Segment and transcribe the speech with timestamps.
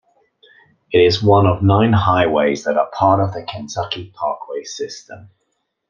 [0.91, 5.29] It is one of nine highways that are part of the Kentucky parkway system.